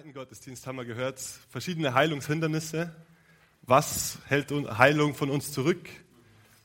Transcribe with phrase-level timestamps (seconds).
[0.00, 1.20] Zweiten Gottesdienst haben wir gehört,
[1.50, 2.90] verschiedene Heilungshindernisse.
[3.60, 5.90] Was hält Heilung von uns zurück?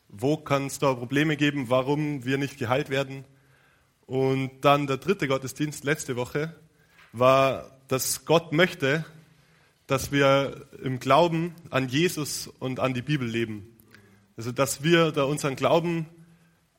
[0.07, 3.25] Wo kann es da Probleme geben, warum wir nicht geheilt werden?
[4.05, 6.55] Und dann der dritte Gottesdienst letzte Woche
[7.11, 9.03] war, dass Gott möchte,
[9.85, 13.75] dass wir im Glauben an Jesus und an die Bibel leben.
[14.37, 16.05] Also, dass wir da unseren Glauben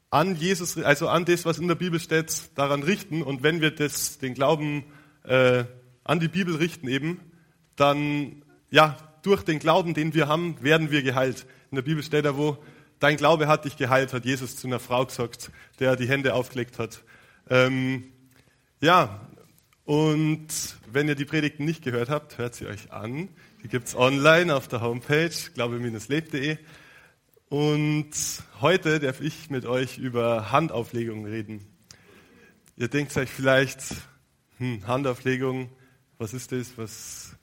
[0.08, 3.22] an Jesus, also an das, was in der Bibel steht, daran richten.
[3.22, 4.86] Und wenn wir das, den Glauben
[5.24, 5.64] äh,
[6.06, 7.20] an die Bibel richten eben,
[7.74, 11.46] dann, ja, durch den Glauben, den wir haben, werden wir geheilt.
[11.72, 12.58] In der Bibel steht da, wo
[13.00, 16.78] dein Glaube hat dich geheilt, hat Jesus zu einer Frau gesagt, der die Hände aufgelegt
[16.78, 17.02] hat.
[17.50, 18.04] Ähm,
[18.80, 19.20] ja,
[19.84, 20.46] und
[20.92, 23.28] wenn ihr die Predigten nicht gehört habt, hört sie euch an.
[23.64, 26.56] Die gibt es online auf der Homepage, glaube-lebt.de.
[27.48, 28.10] Und
[28.60, 31.66] heute darf ich mit euch über Handauflegung reden.
[32.76, 33.80] Ihr denkt euch vielleicht,
[34.58, 35.70] hm, Handauflegung,
[36.18, 36.76] was ist das?
[36.76, 37.36] Was,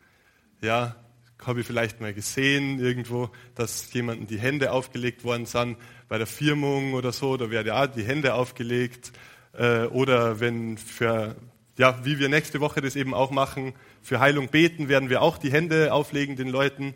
[0.62, 0.96] ja,
[1.42, 6.28] habe ich vielleicht mal gesehen irgendwo, dass jemanden die Hände aufgelegt worden sind bei der
[6.28, 9.12] Firmung oder so, da werden ja die Hände aufgelegt.
[9.54, 11.36] Äh, oder wenn für
[11.78, 15.38] ja, wie wir nächste Woche das eben auch machen, für Heilung beten, werden wir auch
[15.38, 16.94] die Hände auflegen den Leuten.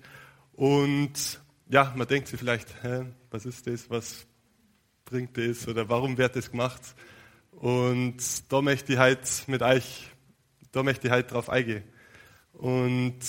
[0.53, 4.28] Und ja, man denkt sich vielleicht, hä, was ist das, was
[5.06, 6.81] bringt das oder warum wird das gemacht?
[7.52, 8.17] Und
[8.52, 10.12] da möchte ich halt mit euch,
[10.72, 11.84] da möchte ich halt drauf eingehen.
[12.54, 13.20] Und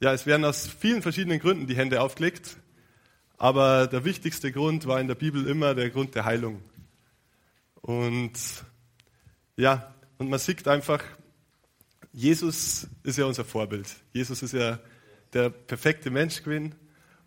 [0.00, 2.56] ja, es werden aus vielen verschiedenen Gründen die Hände aufgelegt,
[3.36, 6.62] aber der wichtigste Grund war in der Bibel immer der Grund der Heilung.
[7.80, 8.32] Und
[9.56, 11.02] ja, und man sieht einfach,
[12.12, 13.88] Jesus ist ja unser Vorbild.
[14.12, 14.78] Jesus ist ja
[15.32, 16.74] der perfekte Mensch gewesen.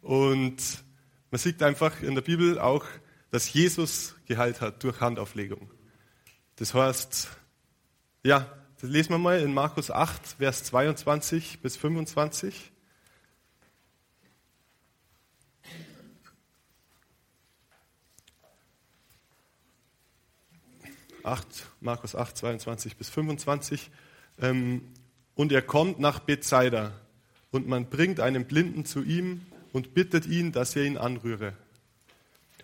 [0.01, 0.83] Und
[1.31, 2.85] man sieht einfach in der Bibel auch,
[3.31, 5.71] dass Jesus geheilt hat durch Handauflegung.
[6.57, 7.29] Das heißt,
[8.23, 8.51] ja,
[8.83, 12.69] das lesen wir mal in Markus 8, Vers 22 bis 25.
[21.23, 21.47] 8,
[21.79, 23.89] Markus 8, 22 bis 25.
[24.41, 24.81] Ähm,
[25.35, 26.91] und er kommt nach Bethsaida
[27.51, 31.53] und man bringt einen Blinden zu ihm und bittet ihn, dass er ihn anrühre.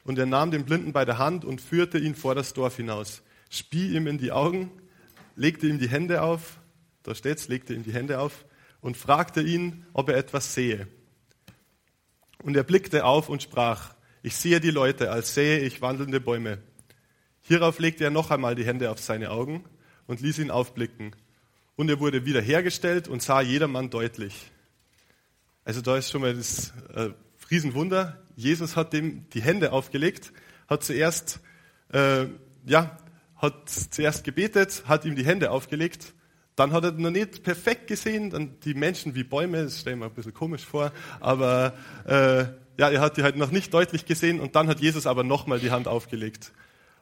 [0.04, 3.22] Und er nahm den Blinden bei der Hand und führte ihn vor das Dorf hinaus,
[3.50, 4.70] spie ihm in die Augen,
[5.40, 6.60] legte ihm die Hände auf,
[7.04, 8.46] da steht's, legte ihm die Hände auf
[8.82, 10.88] und fragte ihn, ob er etwas sehe.
[12.44, 16.60] Und er blickte auf und sprach, ich sehe die Leute, als sähe ich wandelnde Bäume.
[17.42, 19.64] Hierauf legte er noch einmal die Hände auf seine Augen
[20.08, 21.16] und ließ ihn aufblicken.
[21.78, 24.52] Und er wurde wiederhergestellt und sah jedermann deutlich.
[25.64, 27.12] Also da ist schon mal das äh,
[27.50, 28.22] Riesenwunder.
[28.36, 30.34] Jesus hat dem die Hände aufgelegt,
[30.68, 31.40] hat zuerst,
[31.94, 32.26] äh,
[32.66, 32.98] ja,
[33.40, 36.14] hat zuerst gebetet, hat ihm die Hände aufgelegt.
[36.56, 40.00] Dann hat er noch nicht perfekt gesehen, dann die Menschen wie Bäume, das stelle ich
[40.00, 40.92] mir ein bisschen komisch vor,
[41.22, 41.74] aber
[42.06, 42.46] äh,
[42.78, 45.60] ja, er hat die halt noch nicht deutlich gesehen und dann hat Jesus aber nochmal
[45.60, 46.52] die Hand aufgelegt.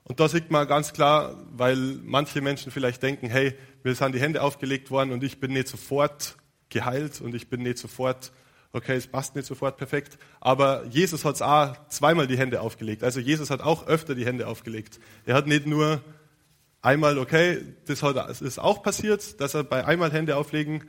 [0.04, 4.22] Und da sieht man ganz klar, weil manche Menschen vielleicht denken, hey, mir sind die
[4.22, 6.38] Hände aufgelegt worden und ich bin nicht sofort
[6.70, 8.32] geheilt und ich bin nicht sofort,
[8.74, 10.18] okay, es passt nicht sofort perfekt.
[10.40, 13.04] Aber Jesus hat auch zweimal die Hände aufgelegt.
[13.04, 15.00] Also Jesus hat auch öfter die Hände aufgelegt.
[15.26, 16.02] Er hat nicht nur
[16.88, 20.86] einmal, okay, das hat, ist auch passiert, dass er bei einmal Hände auflegen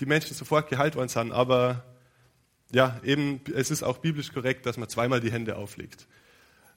[0.00, 1.32] die Menschen sofort geheilt worden sind.
[1.32, 1.84] Aber
[2.72, 6.06] ja, eben, es ist auch biblisch korrekt, dass man zweimal die Hände auflegt.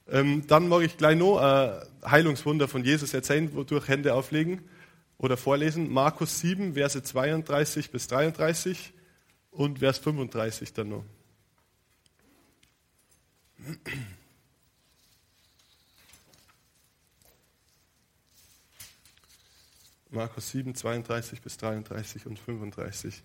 [0.07, 4.61] Ähm, dann mag ich gleich noch ein Heilungswunder von Jesus erzählen, wodurch Hände auflegen
[5.17, 5.91] oder vorlesen.
[5.91, 8.93] Markus 7, Verse 32 bis 33
[9.51, 11.03] und Vers 35 dann noch.
[20.11, 23.23] Markus 7, 32 bis 33 und 35.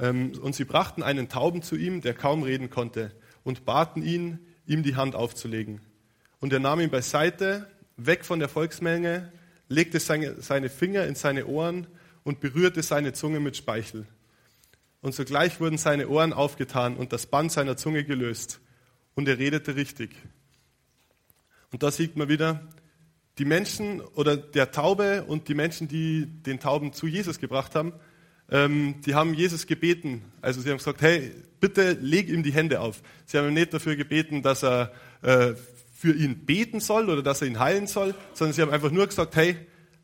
[0.00, 3.12] Ähm, und sie brachten einen Tauben zu ihm, der kaum reden konnte,
[3.42, 5.80] und baten ihn, ihm die Hand aufzulegen.
[6.40, 9.30] Und er nahm ihn beiseite, weg von der Volksmenge,
[9.68, 11.86] legte seine, seine Finger in seine Ohren
[12.22, 14.06] und berührte seine Zunge mit Speichel.
[15.02, 18.60] Und sogleich wurden seine Ohren aufgetan und das Band seiner Zunge gelöst.
[19.14, 20.16] Und er redete richtig.
[21.70, 22.66] Und da sieht man wieder,
[23.38, 27.92] die Menschen oder der Taube und die Menschen, die den Tauben zu Jesus gebracht haben,
[28.50, 30.22] ähm, die haben Jesus gebeten.
[30.40, 33.02] Also sie haben gesagt, hey, bitte leg ihm die Hände auf.
[33.26, 34.92] Sie haben ihm nicht dafür gebeten, dass er
[35.22, 35.54] äh,
[35.94, 39.06] für ihn beten soll oder dass er ihn heilen soll, sondern sie haben einfach nur
[39.06, 39.56] gesagt, hey,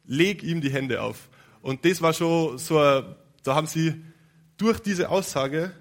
[0.07, 1.29] leg ihm die Hände auf.
[1.63, 4.03] Und das war schon so, da haben sie
[4.57, 5.73] durch diese Aussage,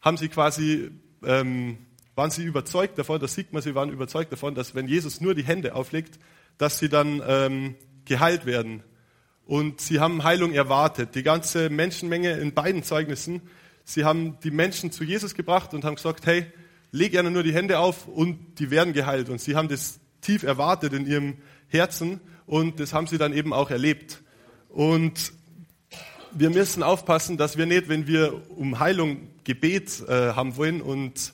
[0.00, 0.90] haben sie quasi,
[1.24, 1.78] ähm,
[2.14, 5.34] waren sie überzeugt davon, das sieht man, sie waren überzeugt davon, dass wenn Jesus nur
[5.34, 6.18] die Hände auflegt,
[6.58, 7.74] dass sie dann ähm,
[8.04, 8.82] geheilt werden.
[9.46, 11.14] Und sie haben Heilung erwartet.
[11.14, 13.42] Die ganze Menschenmenge in beiden Zeugnissen,
[13.84, 16.46] sie haben die Menschen zu Jesus gebracht und haben gesagt, hey,
[16.92, 19.28] leg gerne nur die Hände auf und die werden geheilt.
[19.28, 21.36] Und sie haben das tief erwartet in ihrem
[21.68, 24.22] Herzen und das haben sie dann eben auch erlebt.
[24.68, 25.32] Und
[26.32, 31.32] wir müssen aufpassen, dass wir nicht, wenn wir um Heilung Gebet äh, haben wollen und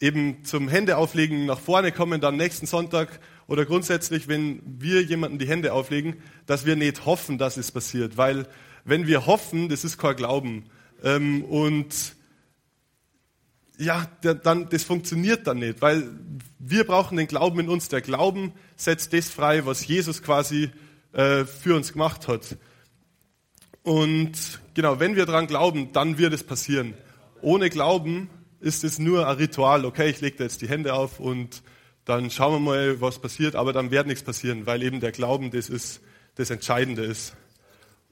[0.00, 5.48] eben zum Händeauflegen nach vorne kommen, dann nächsten Sonntag oder grundsätzlich, wenn wir jemanden die
[5.48, 6.16] Hände auflegen,
[6.46, 8.16] dass wir nicht hoffen, dass es passiert.
[8.16, 8.46] Weil
[8.84, 10.64] wenn wir hoffen, das ist kein Glauben.
[11.02, 12.14] Ähm, und
[13.78, 16.08] ja, der, dann, das funktioniert dann nicht, weil
[16.58, 17.88] wir brauchen den Glauben in uns.
[17.88, 20.70] Der Glauben setzt das frei, was Jesus quasi
[21.12, 22.56] äh, für uns gemacht hat.
[23.82, 26.94] Und genau, wenn wir daran glauben, dann wird es passieren.
[27.40, 28.30] Ohne Glauben
[28.60, 29.84] ist es nur ein Ritual.
[29.84, 31.62] Okay, ich lege da jetzt die Hände auf und
[32.04, 35.50] dann schauen wir mal, was passiert, aber dann wird nichts passieren, weil eben der Glauben
[35.50, 36.00] das ist,
[36.34, 37.36] das Entscheidende ist.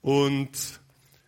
[0.02, 0.50] Und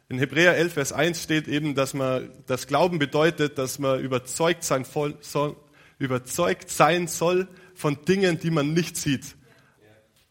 [0.08, 4.62] in Hebräer 11, Vers 1 steht eben, dass man, das Glauben bedeutet, dass man überzeugt
[4.62, 5.56] sein, soll,
[5.98, 9.36] überzeugt sein soll von Dingen, die man nicht sieht.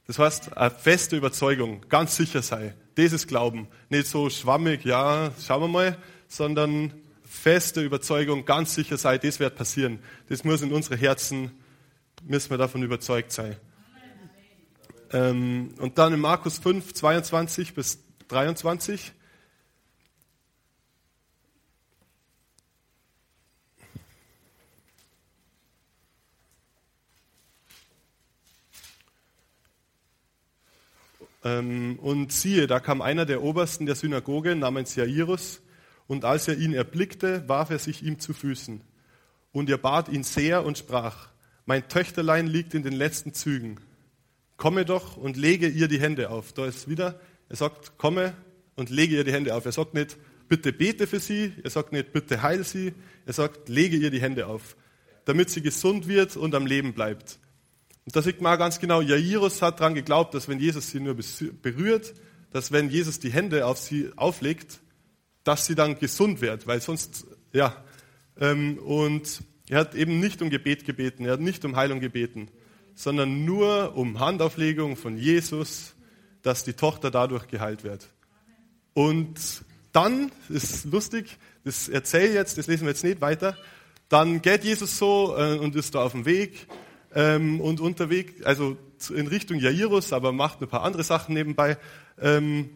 [0.07, 2.75] Das heißt, eine feste Überzeugung, ganz sicher sei.
[2.95, 3.67] Das ist Glauben.
[3.89, 5.97] Nicht so schwammig, ja, schauen wir mal,
[6.27, 6.93] sondern
[7.23, 9.99] feste Überzeugung, ganz sicher sei, das wird passieren.
[10.27, 11.51] Das muss in unsere Herzen
[12.23, 13.55] müssen wir davon überzeugt sein.
[15.11, 19.11] Ähm, und dann in Markus 5, 22 bis 23.
[31.43, 35.61] Ähm, und siehe, da kam einer der Obersten der Synagoge namens Jairus,
[36.07, 38.81] und als er ihn erblickte, warf er sich ihm zu Füßen.
[39.53, 41.30] Und er bat ihn sehr und sprach,
[41.65, 43.79] mein Töchterlein liegt in den letzten Zügen.
[44.57, 46.53] Komme doch und lege ihr die Hände auf.
[46.53, 47.19] Da ist wieder,
[47.49, 48.33] er sagt, komme
[48.75, 49.65] und lege ihr die Hände auf.
[49.65, 50.17] Er sagt nicht,
[50.47, 51.53] bitte bete für sie.
[51.63, 52.93] Er sagt nicht, bitte heil sie.
[53.25, 54.75] Er sagt, lege ihr die Hände auf,
[55.25, 57.39] damit sie gesund wird und am Leben bleibt.
[58.05, 61.15] Und da sieht man ganz genau, Jairus hat daran geglaubt, dass wenn Jesus sie nur
[61.61, 62.13] berührt,
[62.51, 64.79] dass wenn Jesus die Hände auf sie auflegt,
[65.43, 67.83] dass sie dann gesund wird, weil sonst, ja,
[68.39, 72.49] ähm, und er hat eben nicht um Gebet gebeten, er hat nicht um Heilung gebeten,
[72.93, 75.95] sondern nur um Handauflegung von Jesus,
[76.41, 78.09] dass die Tochter dadurch geheilt wird.
[78.93, 79.39] Und
[79.93, 83.57] dann, ist lustig, das erzähle ich jetzt, das lesen wir jetzt nicht weiter,
[84.09, 86.67] dann geht Jesus so äh, und ist da auf dem Weg
[87.15, 88.75] ähm, und unterwegs, also
[89.15, 91.77] in Richtung Jairus, aber macht ein paar andere Sachen nebenbei.
[92.19, 92.71] Ähm,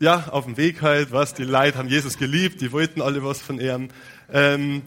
[0.00, 3.42] ja, auf dem Weg halt, was, die Leute haben Jesus geliebt, die wollten alle was
[3.42, 3.88] von ihm.
[4.32, 4.80] Ähm,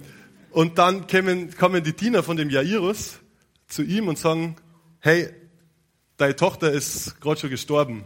[0.51, 3.19] und dann kommen, kommen die Diener von dem Jairus
[3.67, 4.55] zu ihm und sagen,
[4.99, 5.29] hey,
[6.17, 8.03] deine Tochter ist gerade schon gestorben.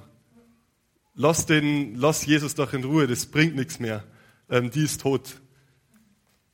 [1.15, 4.03] Lass, den, lass Jesus doch in Ruhe, das bringt nichts mehr.
[4.49, 5.41] Ähm, die ist tot.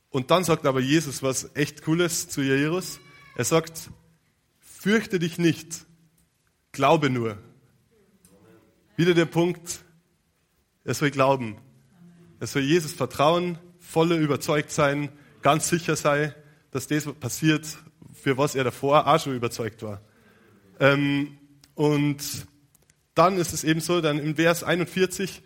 [0.10, 3.00] Und dann sagt aber Jesus was echt Cooles zu Jairus.
[3.36, 3.90] Er sagt,
[4.60, 5.86] fürchte dich nicht,
[6.72, 7.38] glaube nur.
[8.96, 9.80] Wieder der Punkt,
[10.84, 11.58] er soll glauben.
[12.40, 15.10] Er soll Jesus vertrauen, voller überzeugt sein,
[15.42, 16.34] ganz sicher sei,
[16.72, 17.66] dass das passiert,
[18.14, 20.02] für was er davor auch schon überzeugt war.
[20.80, 21.38] Ähm,
[21.76, 22.18] und
[23.16, 25.42] dann ist es eben so, dann im Vers 41,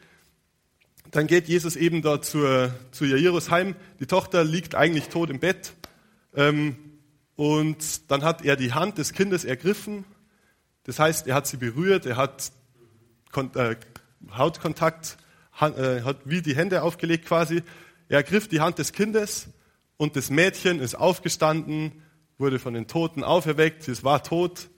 [1.12, 3.76] dann geht Jesus eben da zur, zu Jairus heim.
[4.00, 5.74] Die Tochter liegt eigentlich tot im Bett.
[6.36, 6.76] Ähm,
[7.36, 10.06] und dann hat er die Hand des Kindes ergriffen.
[10.84, 12.52] Das heißt, er hat sie berührt, er hat
[13.32, 13.76] Kon äh,
[14.36, 15.18] Hautkontakt,
[15.52, 17.64] hat, äh, hat wie die Hände aufgelegt quasi.
[18.10, 19.50] Er ergriff die Hand des Kindes
[20.04, 21.94] und das Mädchen ist aufgestanden,
[22.38, 24.70] wurde von den Toten auferweckt, es war tot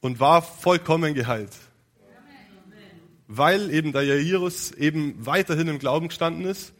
[0.00, 1.52] und war vollkommen geheilt.
[3.28, 6.74] Weil eben der Jairus eben weiterhin im Glauben gestanden ist,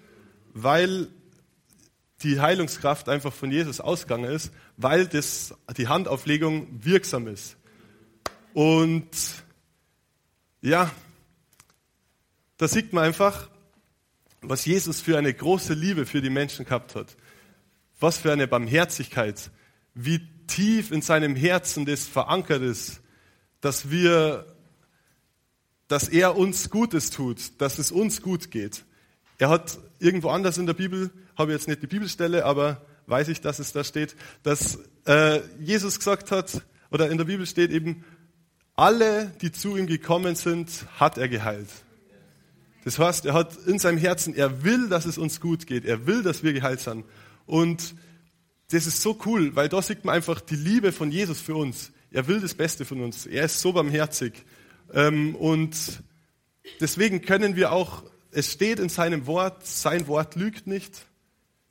[0.52, 1.08] weil
[2.22, 7.56] die Heilungskraft einfach von Jesus ausgegangen ist, weil das, die Handauflegung wirksam ist.
[8.52, 9.08] Und
[10.60, 10.90] ja,
[12.58, 13.48] da sieht man einfach,
[14.42, 17.16] was Jesus für eine große Liebe für die Menschen gehabt hat.
[17.98, 19.50] Was für eine Barmherzigkeit,
[19.94, 23.00] wie tief in seinem Herzen das verankert ist,
[23.60, 24.46] dass wir
[25.88, 28.84] dass er uns Gutes tut, dass es uns gut geht.
[29.38, 33.40] Er hat irgendwo anders in der Bibel, habe jetzt nicht die Bibelstelle, aber weiß ich,
[33.40, 38.04] dass es da steht, dass äh, Jesus gesagt hat, oder in der Bibel steht eben,
[38.74, 41.68] alle, die zu ihm gekommen sind, hat er geheilt.
[42.84, 45.84] Das heißt, er hat in seinem Herzen, er will, dass es uns gut geht.
[45.84, 47.04] Er will, dass wir geheilt sind.
[47.46, 47.94] Und
[48.70, 51.92] das ist so cool, weil da sieht man einfach die Liebe von Jesus für uns.
[52.10, 53.26] Er will das Beste von uns.
[53.26, 54.44] Er ist so barmherzig.
[54.92, 56.02] Ähm, und
[56.80, 61.06] deswegen können wir auch, es steht in seinem Wort, sein Wort lügt nicht.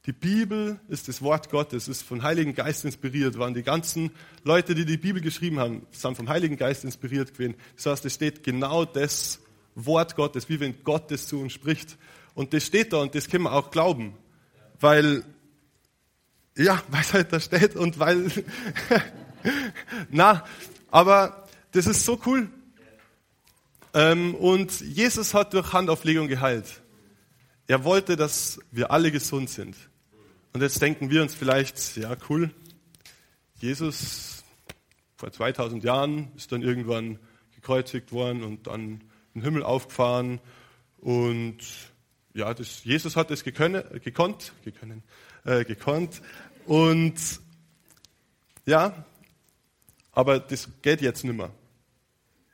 [0.05, 4.11] Die Bibel ist das Wort Gottes, ist vom Heiligen Geist inspiriert, waren die ganzen
[4.43, 7.55] Leute, die die Bibel geschrieben haben, sind vom Heiligen Geist inspiriert gewesen.
[7.75, 9.39] Das heißt, es steht genau das
[9.73, 11.97] Wort Gottes, wie wenn Gott das zu uns spricht.
[12.35, 14.15] Und das steht da und das können wir auch glauben.
[14.79, 15.23] Weil,
[16.57, 18.31] ja, weil es halt da steht und weil,
[20.09, 20.45] na,
[20.89, 22.49] aber das ist so cool.
[23.93, 26.81] Ähm, und Jesus hat durch Handauflegung geheilt.
[27.67, 29.75] Er wollte, dass wir alle gesund sind.
[30.53, 32.51] Und jetzt denken wir uns vielleicht, ja cool,
[33.55, 34.43] Jesus
[35.17, 37.19] vor 2000 Jahren ist dann irgendwann
[37.55, 39.01] gekreuzigt worden und dann
[39.33, 40.39] in den Himmel aufgefahren.
[40.97, 41.57] Und
[42.33, 44.53] ja, das, Jesus hat es gekonnt, gekonnt,
[45.45, 46.21] äh, gekonnt.
[46.65, 47.15] Und
[48.65, 49.05] ja,
[50.11, 51.51] aber das geht jetzt nicht mehr.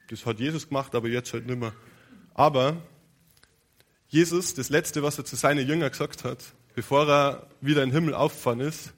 [0.09, 1.73] Das hat Jesus gemacht, aber jetzt halt nicht mehr.
[2.33, 2.81] Aber
[4.09, 6.43] Jesus, das Letzte, was er zu seinen Jüngern gesagt hat,
[6.75, 8.91] bevor er wieder in den Himmel aufgefahren ist,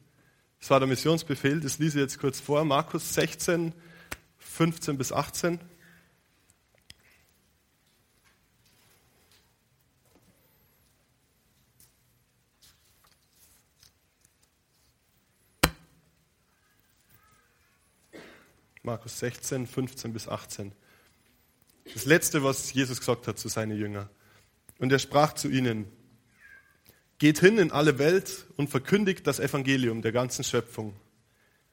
[0.59, 3.73] das war der Missionsbefehl, das lese ich jetzt kurz vor, Markus 16,
[4.39, 5.59] 15 bis 18.
[18.85, 20.73] Markus 16, 15 bis 18.
[21.93, 24.09] Das letzte, was Jesus gesagt hat zu seinen Jüngern.
[24.77, 25.87] Und er sprach zu ihnen,
[27.17, 30.93] geht hin in alle Welt und verkündigt das Evangelium der ganzen Schöpfung.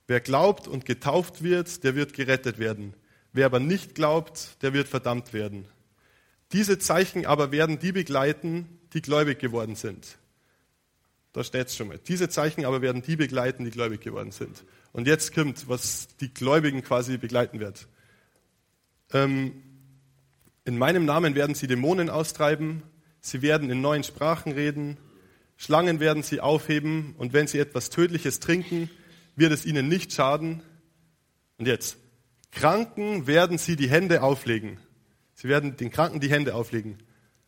[0.07, 2.95] Wer glaubt und getauft wird, der wird gerettet werden.
[3.33, 5.67] Wer aber nicht glaubt, der wird verdammt werden.
[6.53, 10.17] Diese Zeichen aber werden die begleiten, die gläubig geworden sind.
[11.33, 11.99] Da steht es schon mal.
[11.99, 14.65] Diese Zeichen aber werden die begleiten, die gläubig geworden sind.
[14.93, 17.87] Und jetzt kommt, was die Gläubigen quasi begleiten wird.
[19.13, 19.63] Ähm,
[20.65, 22.83] in meinem Namen werden sie Dämonen austreiben,
[23.21, 24.99] sie werden in neuen Sprachen reden,
[25.57, 28.89] Schlangen werden sie aufheben und wenn sie etwas Tödliches trinken,
[29.37, 30.63] wird es ihnen nicht schaden.
[31.59, 31.99] Und jetzt,
[32.51, 34.79] Kranken werden sie die Hände auflegen.
[35.35, 36.99] Sie werden den Kranken die Hände auflegen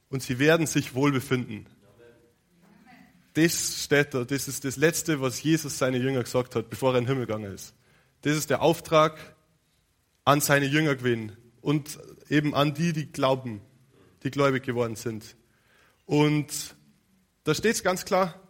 [0.09, 1.67] und sie werden sich wohlbefinden.
[3.35, 6.99] Das steht da, das ist das Letzte, was Jesus seine Jünger gesagt hat, bevor er
[6.99, 7.75] in den Himmel gegangen ist.
[8.23, 9.35] Das ist der Auftrag
[10.25, 11.99] an seine Jünger gewesen und
[12.29, 13.61] eben an die, die glauben,
[14.23, 15.37] die gläubig geworden sind.
[16.05, 16.77] Und
[17.45, 18.41] da steht es ganz klar,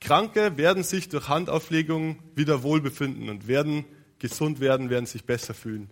[0.00, 3.86] Kranke werden sich durch Handauflegung wieder wohlbefinden und werden
[4.18, 5.90] gesund werden, werden sich besser fühlen.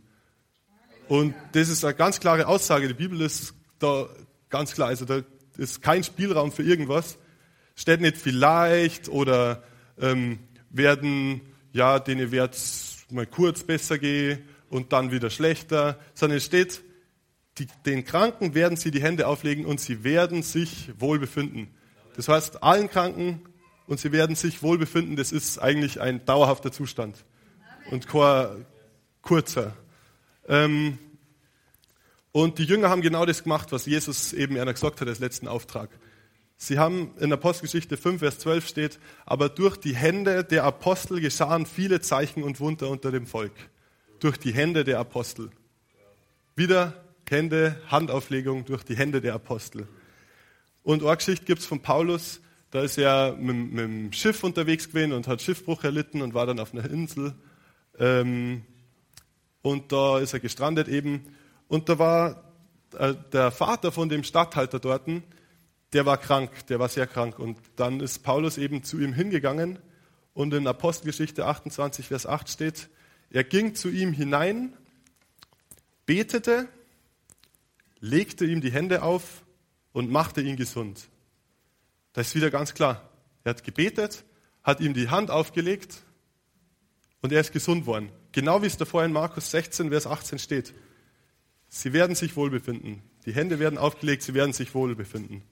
[1.09, 2.89] Und das ist eine ganz klare Aussage.
[2.89, 4.09] Die Bibel ist da
[4.51, 4.89] ganz klar.
[4.89, 5.23] Also da
[5.57, 7.19] ist kein Spielraum für irgendwas.
[7.75, 9.63] Steht nicht vielleicht oder
[10.01, 10.39] ähm,
[10.71, 11.41] werden,
[11.73, 12.57] ja, denen wird
[13.11, 16.83] mal kurz besser gehen und dann wieder schlechter, sondern es steht,
[17.59, 21.69] die, den Kranken werden sie die Hände auflegen und sie werden sich wohlbefinden.
[22.17, 23.43] Das heißt, allen Kranken
[23.87, 27.25] und sie werden sich wohlbefinden, das ist eigentlich ein dauerhafter Zustand
[27.91, 28.65] und kein
[29.21, 29.77] kurzer.
[30.49, 30.99] Ähm,
[32.33, 35.49] und die Jünger haben genau das gemacht, was Jesus eben einer gesagt hat als letzten
[35.49, 35.91] Auftrag.
[36.65, 41.67] Sie haben in Apostelgeschichte 5, Vers 12 steht, aber durch die Hände der Apostel geschahen
[41.67, 43.51] viele Zeichen und Wunder unter dem Volk.
[44.21, 45.51] Durch die Hände der Apostel.
[46.55, 46.95] Wieder
[47.29, 49.89] Hände, Handauflegung durch die Hände der Apostel.
[50.85, 52.41] Und eine Geschichte gibt es von Paulus,
[52.71, 56.47] da ist er mit, mit, dem Schiff unterwegs gewesen und hat Schiffbruch erlitten und war
[56.47, 57.35] dann auf einer Insel.
[57.99, 58.63] Ähm,
[59.63, 61.27] und da ist er gestrandet eben.
[61.67, 62.45] Und da war
[62.97, 65.09] äh, der Vater von dem Statthalter dort,
[65.93, 67.39] der war krank, der war sehr krank.
[67.39, 69.79] Und dann ist Paulus eben zu ihm hingegangen
[70.35, 72.89] und in Apostelgeschichte 28, Vers 8 steht,
[73.31, 74.75] er ging zu ihm hinein,
[76.07, 76.69] betete
[78.03, 79.45] legte ihm die Hände auf
[79.93, 81.09] und machte ihn gesund.
[82.13, 83.09] Das ist wieder ganz klar.
[83.45, 84.25] Er hat gebetet,
[84.63, 86.03] hat ihm die Hand aufgelegt
[87.23, 88.11] und er ist gesund worden.
[88.33, 90.75] Genau wie es davor in Markus 16, Vers 18 steht.
[91.69, 93.03] Sie werden sich wohlbefinden.
[93.25, 95.43] Die Hände werden aufgelegt, sie werden sich wohlbefinden.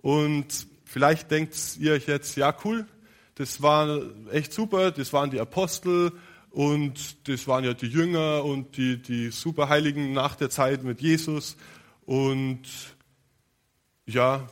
[0.00, 2.86] Und vielleicht denkt ihr euch jetzt, ja cool,
[3.34, 4.02] das war
[4.32, 6.12] echt super, das waren die Apostel
[6.50, 11.56] und das waren ja die Jünger und die, die Superheiligen nach der Zeit mit Jesus.
[12.04, 12.62] Und
[14.06, 14.48] ja,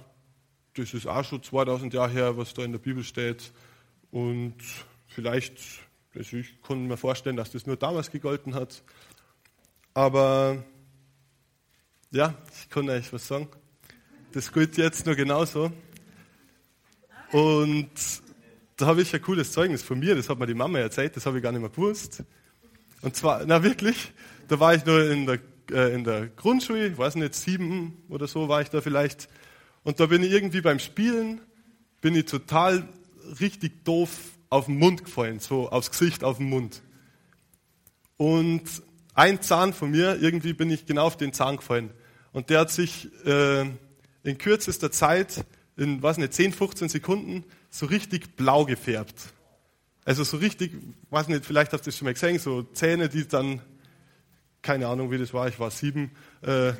[0.74, 3.52] das ist auch schon 2000 Jahre her, was da in der Bibel steht.
[4.10, 4.56] Und
[5.06, 5.58] vielleicht,
[6.14, 8.82] also ich kann mir vorstellen, dass das nur damals gegolten hat.
[9.94, 10.62] Aber
[12.10, 13.48] ja, ich kann euch was sagen.
[14.36, 15.72] Das gilt jetzt nur genauso.
[17.32, 17.88] Und
[18.76, 21.24] da habe ich ein cooles Zeugnis von mir, das hat mir die Mama erzählt, das
[21.24, 22.22] habe ich gar nicht mehr gewusst.
[23.00, 24.12] Und zwar, na wirklich,
[24.48, 25.38] da war ich nur in der,
[25.72, 29.30] äh, in der Grundschule, ich weiß nicht, sieben oder so war ich da vielleicht.
[29.84, 31.40] Und da bin ich irgendwie beim Spielen,
[32.02, 32.86] bin ich total
[33.40, 34.10] richtig doof
[34.50, 36.82] auf den Mund gefallen, so aufs Gesicht, auf den Mund.
[38.18, 38.64] Und
[39.14, 41.88] ein Zahn von mir, irgendwie bin ich genau auf den Zahn gefallen.
[42.32, 43.64] Und der hat sich äh,
[44.26, 45.44] in kürzester Zeit,
[45.76, 49.32] in was nicht, 10, 15 Sekunden, so richtig blau gefärbt.
[50.04, 50.72] Also so richtig,
[51.10, 53.60] weiß nicht, vielleicht habt ihr das schon mal gesehen, so Zähne, die dann,
[54.62, 56.10] keine Ahnung, wie das war, ich war sieben.
[56.42, 56.72] Äh,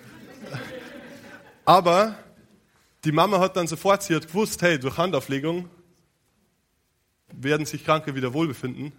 [1.65, 2.17] aber
[3.05, 5.69] die Mama hat dann sofort, sie hat gewusst, hey, durch Handauflegung
[7.33, 8.93] werden sich Kranke wieder wohlbefinden.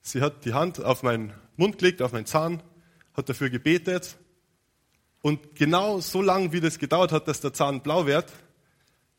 [0.00, 2.62] Sie hat die Hand auf meinen Mund gelegt, auf meinen Zahn,
[3.14, 4.16] hat dafür gebetet.
[5.22, 8.26] Und genau so lange, wie das gedauert hat, dass der Zahn blau wird,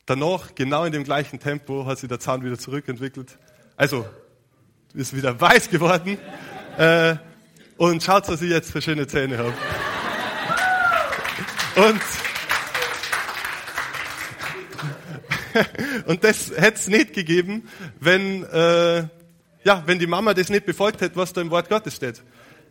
[0.06, 3.38] danach, genau in dem gleichen Tempo, hat sich der Zahn wieder zurückentwickelt.
[3.76, 4.06] Also,
[4.92, 6.18] ist wieder weiß geworden.
[6.78, 7.16] Äh,
[7.76, 9.54] und schaut, was ich jetzt für schöne Zähne habe.
[11.76, 12.00] Und
[16.06, 17.68] Und das hätte es nicht gegeben,
[18.00, 19.06] wenn, äh,
[19.64, 22.22] ja, wenn die Mama das nicht befolgt hätte, was da im Wort Gottes steht.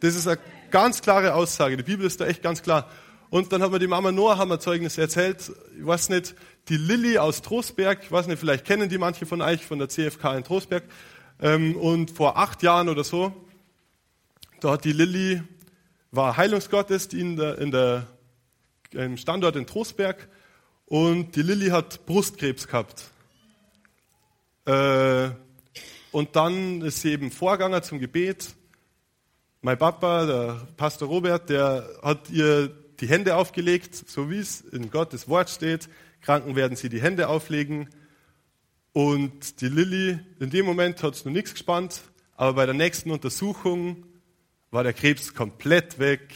[0.01, 1.77] Das ist eine ganz klare Aussage.
[1.77, 2.89] Die Bibel ist da echt ganz klar.
[3.33, 5.51] Und dann hat mir die Mama Noah haben ein Zeugnis erzählt.
[5.75, 6.35] Ich weiß nicht,
[6.69, 9.89] die Lilly aus Trostberg, ich weiß nicht, vielleicht kennen die manche von euch von der
[9.89, 10.83] CFK in Trostberg.
[11.41, 13.33] Ähm, und vor acht Jahren oder so,
[14.59, 15.41] da hat die Lilly,
[16.11, 18.05] war Heilungsgottesdienst in der, in der,
[18.91, 20.29] im Standort in Trostberg
[20.85, 23.05] und die Lilly hat Brustkrebs gehabt.
[24.65, 25.31] Äh,
[26.11, 28.53] und dann ist sie eben Vorganger zum Gebet.
[29.63, 34.89] Mein Papa, der Pastor Robert, der hat ihr die Hände aufgelegt, so wie es in
[34.89, 35.89] Gottes Wort steht.
[36.22, 37.89] Kranken werden sie die Hände auflegen.
[38.94, 42.00] Und die Lilly, in dem Moment hat es noch nichts gespannt,
[42.37, 44.05] aber bei der nächsten Untersuchung
[44.72, 46.33] war der Krebs komplett weg,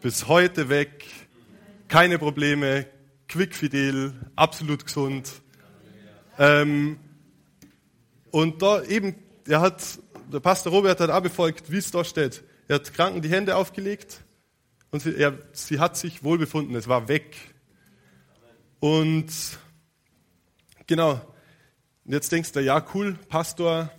[0.00, 1.04] bis heute weg,
[1.88, 2.86] keine Probleme,
[3.28, 5.30] quickfidel, absolut gesund.
[6.38, 6.98] Ähm,
[8.30, 9.14] und da eben,
[9.46, 9.98] er hat,
[10.32, 12.44] der Pastor Robert hat auch befolgt, wie es da steht.
[12.66, 14.22] Er hat Kranken die Hände aufgelegt
[14.90, 17.36] und sie, er, sie hat sich wohlbefunden, es war weg.
[18.80, 19.28] Und
[20.86, 21.20] genau,
[22.04, 23.90] jetzt denkst du, ja cool, Pastor,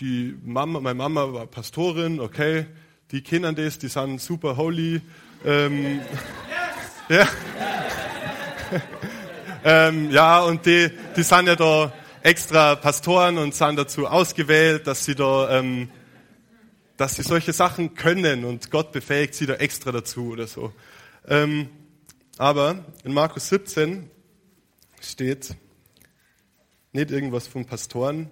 [0.00, 2.66] die Mama, meine Mama war Pastorin, okay,
[3.10, 5.00] die kennen das, die sind super holy.
[5.44, 6.00] Ähm,
[7.08, 7.28] ja.
[9.64, 15.04] ähm, ja, und die, die sind ja da extra Pastoren und sind dazu ausgewählt, dass
[15.04, 15.90] sie da, ähm,
[16.98, 20.72] dass sie solche Sachen können und Gott befähigt sie da extra dazu oder so.
[21.26, 21.70] Ähm,
[22.36, 24.10] aber in Markus 17
[25.00, 25.54] steht
[26.92, 28.30] nicht irgendwas von Pastoren,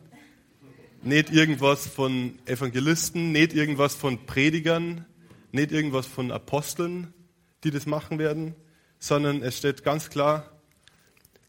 [1.02, 5.06] nicht irgendwas von Evangelisten, nicht irgendwas von Predigern,
[5.52, 7.14] nicht irgendwas von Aposteln,
[7.62, 8.56] die das machen werden,
[8.98, 10.50] sondern es steht ganz klar,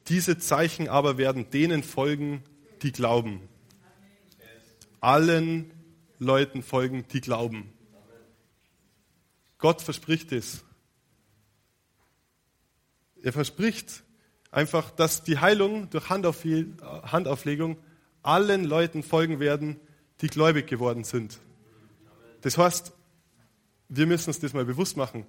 [0.07, 2.43] diese Zeichen aber werden denen folgen,
[2.83, 3.41] die glauben.
[5.01, 5.71] Allen
[6.19, 7.71] Leuten folgen, die glauben.
[9.57, 10.63] Gott verspricht es.
[13.21, 14.03] Er verspricht
[14.51, 17.77] einfach, dass die Heilung durch Handauflegung
[18.21, 19.79] allen Leuten folgen werden,
[20.21, 21.39] die gläubig geworden sind.
[22.41, 22.93] Das heißt,
[23.89, 25.25] wir müssen uns das mal bewusst machen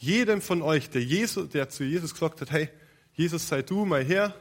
[0.00, 2.70] jedem von euch, der, Jesus, der zu Jesus gesagt hat, hey,
[3.12, 4.34] Jesus, sei du mein Herr,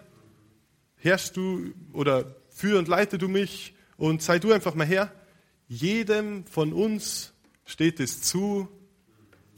[0.96, 5.12] herrschst du oder führ und leite du mich und sei du einfach mein Herr.
[5.70, 7.32] Jedem von uns
[7.64, 8.68] steht es zu,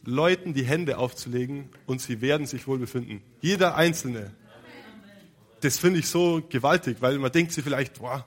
[0.04, 3.24] Leuten die Hände aufzulegen und sie werden sich wohl befinden.
[3.40, 4.34] Jeder Einzelne.
[5.62, 8.26] Das finde ich so gewaltig, weil man denkt sich vielleicht, boah,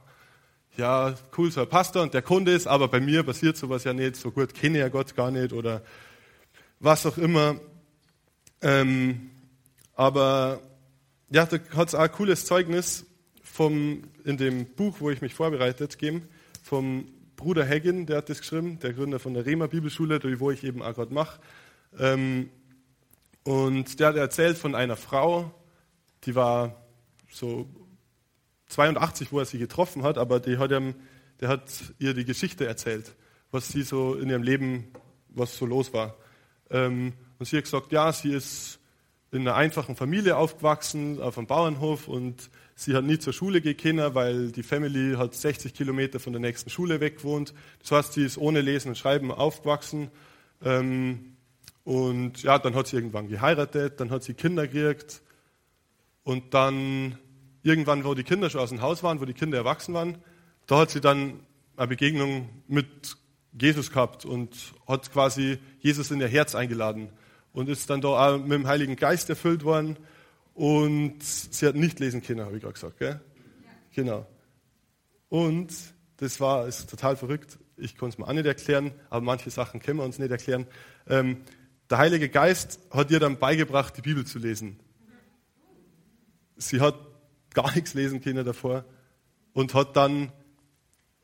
[0.79, 3.93] ja, cool, so ein Pastor und der Kunde ist, aber bei mir passiert sowas ja
[3.93, 5.83] nicht, so gut kenne ja Gott gar nicht oder
[6.81, 7.61] was auch immer.
[8.63, 9.31] Ähm,
[9.95, 10.63] aber
[11.29, 13.05] ja, da hat es auch ein cooles Zeugnis
[13.43, 16.27] vom, in dem Buch, wo ich mich vorbereitet gegeben,
[16.63, 17.07] vom
[17.45, 20.81] Bruder Haggin, der hat das geschrieben, der Gründer von der Rema Bibelschule, wo ich eben
[20.81, 21.39] auch gerade mache.
[21.99, 22.49] Ähm,
[23.43, 25.53] und der hat erzählt von einer Frau,
[26.25, 26.83] die war
[27.31, 27.69] so
[28.69, 30.95] 82, wo er sie getroffen hat, aber die hat ihm,
[31.39, 33.15] der hat ihr die Geschichte erzählt,
[33.51, 34.87] was sie so in ihrem Leben,
[35.29, 36.17] was so los war.
[36.71, 38.79] Ähm, und sie hat gesagt, ja, sie ist
[39.35, 44.15] in einer einfachen Familie aufgewachsen, auf einem Bauernhof und sie hat nie zur Schule gekannt,
[44.15, 47.53] weil die Family hat 60 Kilometer von der nächsten Schule weg gewohnt.
[47.81, 50.11] Das heißt, sie ist ohne Lesen und Schreiben aufgewachsen.
[50.63, 51.35] Ähm,
[51.83, 55.21] und ja, dann hat sie irgendwann geheiratet, dann hat sie Kinder gekriegt
[56.23, 57.19] und dann
[57.65, 60.19] irgendwann, wo die Kinder schon aus dem Haus waren, wo die Kinder erwachsen waren,
[60.67, 61.41] da hat sie dann
[61.77, 63.17] eine Begegnung mit
[63.61, 67.11] Jesus gehabt und hat quasi Jesus in ihr Herz eingeladen
[67.55, 69.97] und ist dann da auch mit dem Heiligen Geist erfüllt worden.
[70.53, 72.99] Und sie hat nicht lesen können, habe ich gerade gesagt.
[72.99, 73.21] Gell?
[73.65, 73.71] Ja.
[73.95, 74.27] Genau.
[75.29, 75.73] Und
[76.19, 77.59] das war ist total verrückt.
[77.77, 80.67] Ich konnte es mir auch nicht erklären, aber manche Sachen können wir uns nicht erklären.
[81.09, 81.39] Ähm,
[81.91, 84.79] der Heilige Geist hat ihr dann beigebracht, die Bibel zu lesen.
[86.57, 86.97] Sie hat
[87.53, 88.85] gar nichts lesen können davor
[89.53, 90.33] und hat dann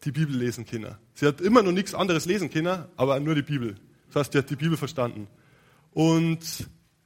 [0.05, 0.97] die Bibel lesen können.
[1.15, 3.77] Sie hat immer noch nichts anderes lesen können, aber nur die Bibel.
[4.09, 5.29] Das heißt, sie hat die Bibel verstanden.
[5.93, 6.41] Und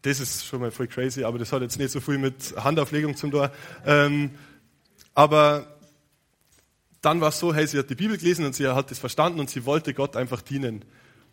[0.03, 3.17] das ist schon mal voll crazy, aber das hat jetzt nicht so viel mit Handauflegung
[3.17, 3.49] zum tun.
[3.87, 4.31] Ähm,
[5.15, 5.79] aber
[7.01, 9.41] dann war es so, hey, sie hat die Bibel gelesen und sie hat das verstanden
[9.41, 10.85] und sie wollte Gott einfach dienen.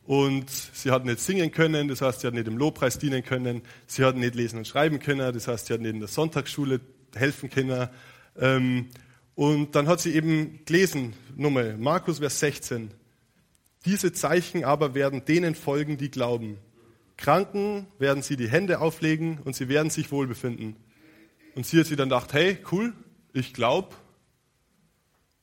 [0.03, 3.61] Und sie hat nicht singen können, das heißt, sie hat nicht im Lobpreis dienen können.
[3.87, 6.81] Sie hat nicht lesen und schreiben können, das heißt, sie hat nicht in der Sonntagsschule
[7.15, 7.89] helfen können.
[8.37, 8.89] Ähm,
[9.35, 12.91] und dann hat sie eben gelesen, Nummer, Markus Vers 16.
[13.85, 16.57] Diese Zeichen aber werden denen folgen, die glauben.
[17.21, 20.75] Kranken werden sie die Hände auflegen und sie werden sich wohlbefinden.
[21.53, 22.93] Und sie hat sich dann gedacht, hey, cool,
[23.31, 23.95] ich glaube.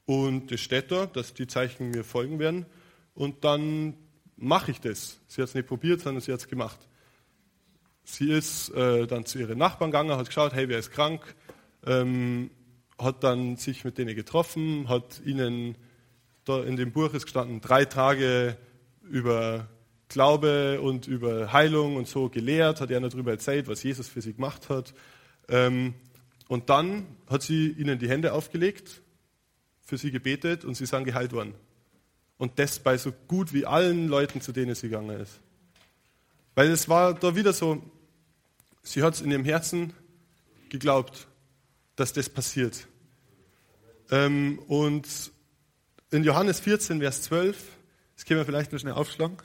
[0.04, 2.66] Und es steht da, dass die Zeichen mir folgen werden.
[3.14, 3.94] Und dann
[4.36, 5.20] mache ich das.
[5.28, 6.80] Sie hat es nicht probiert, sondern sie hat es gemacht.
[8.02, 11.36] Sie ist äh, dann zu ihren Nachbarn gegangen, hat geschaut, hey, wer ist krank?
[11.86, 12.50] Ähm,
[12.98, 15.76] hat dann sich mit denen getroffen, hat ihnen,
[16.44, 18.56] da in dem Buch ist gestanden, drei Tage
[19.02, 19.68] über
[20.08, 24.32] Glaube und über Heilung und so gelehrt, hat er darüber erzählt, was Jesus für sie
[24.34, 24.94] gemacht hat.
[25.48, 25.94] Ähm,
[26.48, 29.02] und dann hat sie ihnen die Hände aufgelegt,
[29.82, 31.54] für sie gebetet und sie sind geheilt worden.
[32.38, 35.40] Und das bei so gut wie allen Leuten, zu denen sie gegangen ist.
[36.54, 37.82] Weil es war da wieder so,
[38.82, 39.92] sie hat es in ihrem Herzen
[40.68, 41.28] geglaubt,
[41.96, 42.86] dass das passiert.
[44.10, 45.06] Ähm, und
[46.10, 47.62] in Johannes 14, Vers 12,
[48.14, 49.36] das können wir vielleicht noch schnell aufschlagen.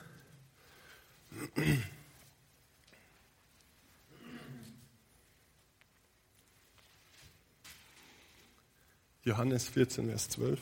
[9.24, 10.60] Johannes 14, Vers 12.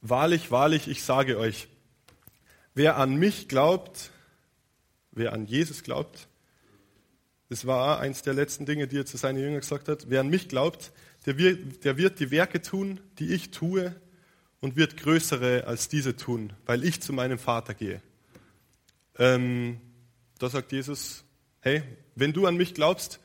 [0.00, 1.68] Wahrlich, wahrlich, ich sage euch,
[2.74, 4.10] wer an mich glaubt,
[5.10, 6.28] wer an Jesus glaubt,
[7.52, 10.08] das war eins der letzten Dinge, die er zu seinen Jüngern gesagt hat.
[10.08, 10.90] Wer an mich glaubt,
[11.26, 13.94] der wird, der wird die Werke tun, die ich tue,
[14.60, 18.00] und wird größere als diese tun, weil ich zu meinem Vater gehe.
[19.18, 19.82] Ähm,
[20.38, 21.24] da sagt Jesus,
[21.60, 21.82] hey,
[22.14, 23.20] wenn du an mich glaubst,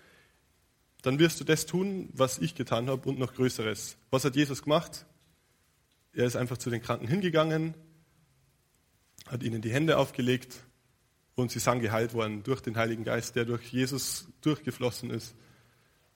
[1.04, 3.96] dann wirst du das tun, was ich getan habe und noch Größeres.
[4.12, 5.06] Was hat Jesus gemacht?
[6.12, 7.76] Er ist einfach zu den Kranken hingegangen,
[9.26, 10.67] hat ihnen die Hände aufgelegt
[11.38, 15.36] und sie sind geheilt worden durch den Heiligen Geist, der durch Jesus durchgeflossen ist.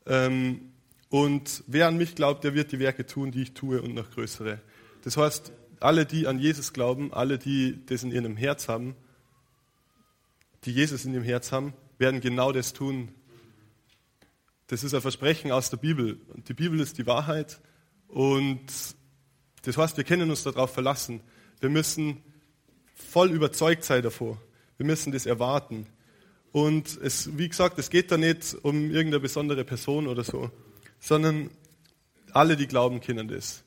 [0.08, 0.72] Ähm,
[1.10, 4.10] und wer an mich glaubt, der wird die Werke tun, die ich tue und noch
[4.10, 4.60] größere.
[5.04, 8.96] Das heißt, alle, die an Jesus glauben, alle, die das in ihrem Herz haben,
[10.66, 13.10] die Jesus in ihrem Herz haben, werden genau das tun.
[14.68, 16.20] Das ist ein Versprechen aus der Bibel.
[16.34, 17.62] Und die Bibel ist die Wahrheit.
[18.08, 18.66] Und
[19.62, 21.22] das heißt, wir können uns darauf verlassen.
[21.60, 22.24] Wir müssen
[22.96, 24.42] voll überzeugt sein davor.
[24.82, 25.86] Wir müssen das erwarten.
[26.52, 30.50] Und es, wie gesagt, es geht da nicht um irgendeine besondere Person oder so,
[31.00, 31.52] sondern
[32.34, 33.64] alle, die glauben, kennen das.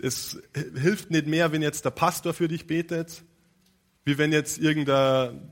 [0.00, 0.40] Es
[0.80, 3.24] hilft nicht mehr, wenn jetzt der Pastor für dich betet,
[4.04, 5.50] wie wenn jetzt irgendein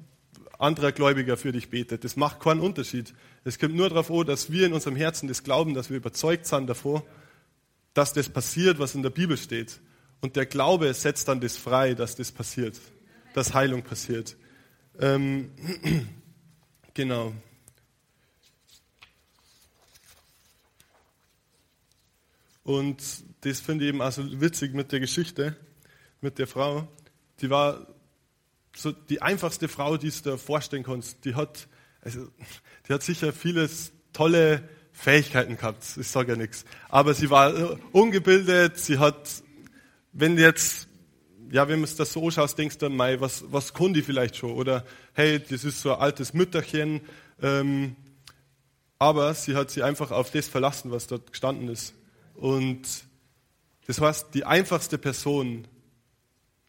[0.60, 2.04] anderer Gläubiger für dich betet.
[2.04, 3.12] Das macht keinen Unterschied.
[3.42, 6.46] Es kommt nur darauf an, dass wir in unserem Herzen das glauben, dass wir überzeugt
[6.46, 7.04] sind davor,
[7.94, 9.80] dass das passiert, was in der Bibel steht.
[10.20, 12.80] Und der Glaube setzt dann das frei, dass das passiert,
[13.34, 14.36] dass Heilung passiert.
[14.98, 15.50] Ähm,
[16.94, 17.32] genau.
[22.64, 23.02] Und
[23.40, 25.56] das finde ich eben also witzig mit der Geschichte,
[26.20, 26.86] mit der Frau.
[27.40, 27.86] Die war
[28.76, 31.24] so die einfachste Frau, die du dir vorstellen kannst.
[31.24, 31.68] Die hat,
[32.02, 32.28] also,
[32.86, 35.84] die hat sicher vieles tolle Fähigkeiten gehabt.
[35.96, 36.64] Ich sage ja nichts.
[36.88, 38.78] Aber sie war ungebildet.
[38.78, 39.42] Sie hat,
[40.12, 40.89] wenn jetzt
[41.50, 44.52] ja, wenn man das so anschaut, denkst du, mei, was, was kann die vielleicht schon?
[44.52, 44.84] Oder
[45.14, 47.00] hey, das ist so ein altes Mütterchen,
[47.42, 47.96] ähm,
[48.98, 51.94] aber sie hat sich einfach auf das verlassen, was dort gestanden ist.
[52.34, 52.82] Und
[53.86, 55.66] das heißt, die einfachste Person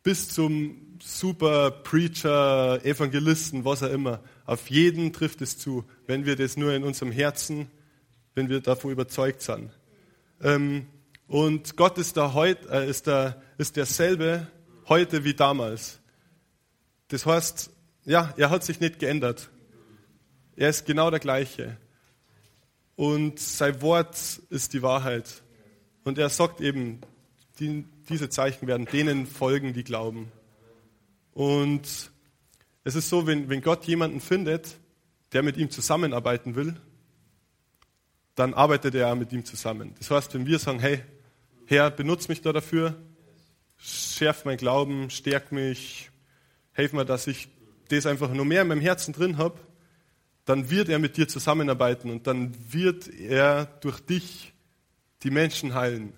[0.02, 6.36] bis zum super Preacher, Evangelisten, was auch immer, auf jeden trifft es zu, wenn wir
[6.36, 7.70] das nur in unserem Herzen,
[8.34, 9.70] wenn wir davon überzeugt sind.
[10.42, 10.88] Ähm,
[11.28, 14.48] und Gott ist, da heut, äh, ist, da, ist derselbe
[14.92, 16.02] heute wie damals.
[17.08, 17.72] Das heißt,
[18.04, 19.50] ja, er hat sich nicht geändert.
[20.58, 21.78] Er ist genau der gleiche.
[22.98, 24.18] Und sein Wort
[24.50, 25.44] ist die Wahrheit.
[26.04, 27.00] Und er sagt eben,
[27.58, 30.30] die, diese Zeichen werden denen folgen, die glauben.
[31.32, 32.12] Und
[32.84, 34.76] es ist so, wenn, wenn Gott jemanden findet,
[35.32, 36.76] der mit ihm zusammenarbeiten will,
[38.36, 39.96] dann arbeitet er mit ihm zusammen.
[40.00, 41.02] Das heißt, wenn wir sagen, hey,
[41.66, 43.02] Herr, benutze mich da dafür,
[43.82, 46.10] schärf mein Glauben, stärk mich,
[46.74, 47.50] hilf mir, dass ich
[47.90, 49.60] das einfach nur mehr in meinem Herzen drin habe,
[50.46, 54.54] dann wird er mit dir zusammenarbeiten und dann wird er durch dich
[55.24, 56.14] die Menschen heilen.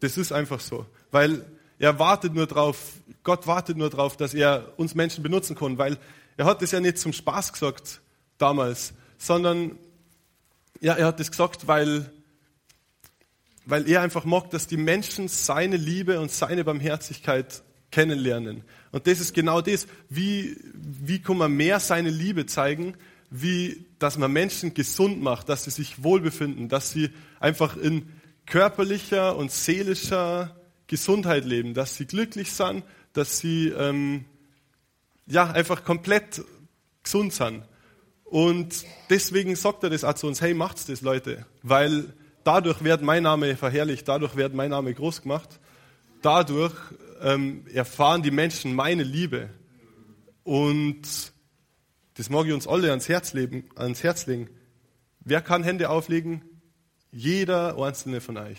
[0.00, 1.44] Das ist einfach so, weil
[1.78, 2.92] er wartet nur drauf,
[3.24, 5.98] Gott wartet nur drauf, dass er uns Menschen benutzen kann, weil
[6.36, 8.00] er hat das ja nicht zum Spaß gesagt
[8.38, 9.78] damals, sondern
[10.80, 12.10] ja, er hat das gesagt, weil,
[13.64, 18.64] weil er einfach mag, dass die Menschen seine Liebe und seine Barmherzigkeit kennenlernen.
[18.90, 19.86] Und das ist genau das.
[20.08, 22.94] Wie, wie kann man mehr seine Liebe zeigen,
[23.30, 28.08] wie dass man Menschen gesund macht, dass sie sich wohlbefinden, dass sie einfach in
[28.46, 30.56] körperlicher und seelischer
[30.88, 34.24] Gesundheit leben, dass sie glücklich sind, dass sie ähm,
[35.26, 36.42] ja einfach komplett
[37.02, 37.62] gesund sind.
[38.24, 42.12] Und deswegen sagt er das auch zu uns, hey, macht's das, Leute, weil
[42.44, 45.60] dadurch wird mein Name verherrlicht, dadurch wird mein Name groß gemacht,
[46.22, 46.74] dadurch
[47.20, 49.50] ähm, erfahren die Menschen meine Liebe.
[50.42, 51.02] Und
[52.14, 54.50] das mag ich uns alle ans Herz, leben, ans Herz legen.
[55.20, 56.44] Wer kann Hände auflegen?
[57.10, 58.58] Jeder einzelne von euch.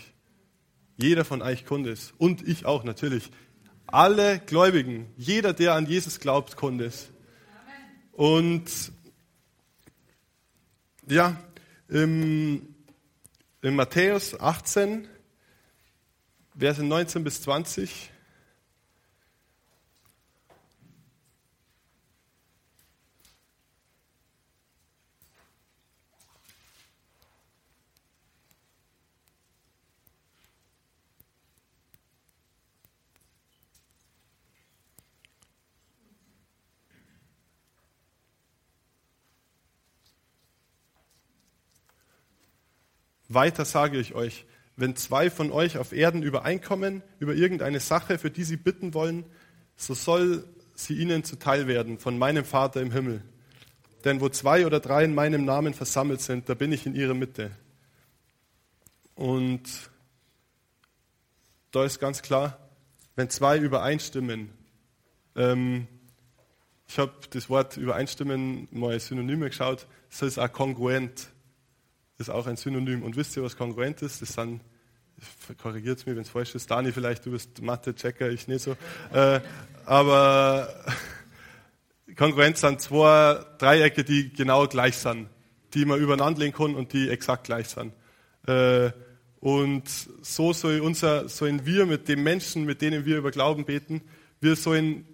[0.96, 2.12] Jeder von euch konnte es.
[2.18, 3.30] Und ich auch natürlich.
[3.86, 7.10] Alle Gläubigen, jeder, der an Jesus glaubt, konnte es.
[8.12, 8.92] Und
[11.06, 11.36] ja,
[11.88, 12.73] im,
[13.64, 15.08] in Matthäus 18,
[16.54, 18.10] Verse 19 bis 20,
[43.34, 48.30] Weiter sage ich euch, wenn zwei von euch auf Erden übereinkommen über irgendeine Sache, für
[48.30, 49.24] die sie bitten wollen,
[49.76, 50.44] so soll
[50.74, 53.22] sie ihnen zuteil werden von meinem Vater im Himmel.
[54.04, 57.14] Denn wo zwei oder drei in meinem Namen versammelt sind, da bin ich in ihrer
[57.14, 57.50] Mitte.
[59.14, 59.62] Und
[61.70, 62.58] da ist ganz klar,
[63.16, 64.50] wenn zwei übereinstimmen,
[65.36, 65.86] ähm,
[66.88, 71.28] ich habe das Wort übereinstimmen mal Synonyme geschaut, das ist auch kongruent
[72.18, 73.02] ist auch ein Synonym.
[73.02, 74.22] Und wisst ihr, was kongruent ist?
[74.22, 74.60] Das sind,
[75.60, 76.70] korrigiert mir, wenn es falsch ist.
[76.70, 78.76] Dani, vielleicht, du bist Mathe-Checker, ich nicht so.
[79.12, 79.40] Äh,
[79.84, 80.68] aber
[82.16, 85.28] kongruent sind zwei Dreiecke, die genau gleich sind,
[85.74, 87.92] die man übereinander legen kann und die exakt gleich sind.
[88.46, 88.90] Äh,
[89.40, 89.88] und
[90.22, 94.00] so soll unser, sollen wir mit den Menschen, mit denen wir über Glauben beten,
[94.40, 95.06] wir sollen,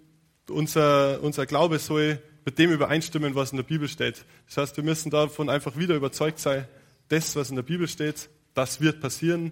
[0.49, 4.25] unser, unser Glaube soll mit dem übereinstimmen, was in der Bibel steht.
[4.47, 6.65] Das heißt, wir müssen davon einfach wieder überzeugt sein,
[7.11, 9.51] das, was in der Bibel steht, das wird passieren.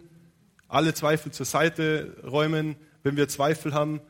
[0.67, 2.75] Alle Zweifel zur Seite räumen.
[3.03, 4.01] Wenn wir Zweifel haben,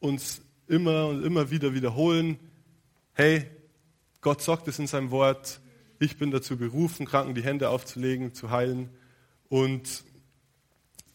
[0.00, 2.38] uns immer und immer wieder wiederholen.
[3.12, 3.46] Hey,
[4.20, 5.60] Gott sagt es in seinem Wort.
[5.98, 8.88] Ich bin dazu berufen, Kranken die Hände aufzulegen, zu heilen.
[9.48, 10.04] Und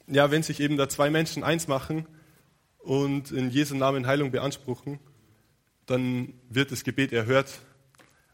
[0.07, 2.05] ja, wenn sich eben da zwei Menschen eins machen
[2.79, 4.99] und in Jesu Namen Heilung beanspruchen,
[5.85, 7.59] dann wird das Gebet erhört,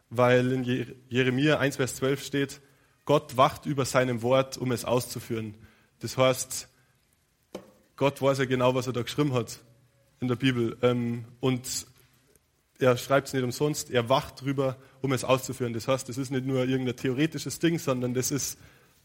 [0.10, 0.64] weil in
[1.10, 2.62] Jeremia 1, Vers 12 steht,
[3.10, 5.56] Gott wacht über seinem Wort, um es auszuführen.
[6.00, 6.70] Das heißt,
[7.96, 9.62] Gott weiß ja genau, was er da geschrieben hat
[10.20, 10.78] in der Bibel.
[10.84, 11.88] Ähm, und
[12.78, 15.74] er schreibt es nicht umsonst, er wacht drüber, um es auszuführen.
[15.74, 18.60] Das heißt, das ist nicht nur irgendein theoretisches Ding, sondern das ist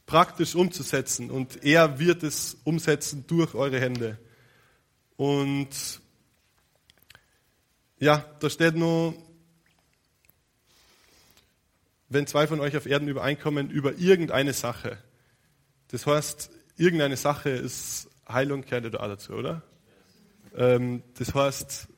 [0.05, 1.31] praktisch umzusetzen.
[1.31, 4.19] Und er wird es umsetzen durch eure Hände.
[5.17, 5.71] Und
[7.99, 9.14] ja, da steht nur
[12.14, 14.98] wenn zwei von euch auf Erden übereinkommen über irgendeine Sache.
[15.88, 19.62] Das heißt, irgendeine Sache ist Heilung, gehört da dazu, oder?
[20.55, 21.88] Ähm, das heißt,